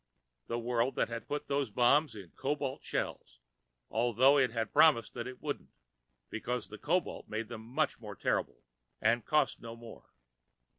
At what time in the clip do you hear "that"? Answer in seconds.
0.95-1.09